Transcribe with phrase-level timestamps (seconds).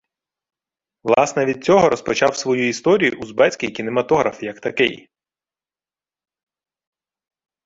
[1.03, 5.09] Власне від цього розпочав свою історію узбецький кінематограф як такий.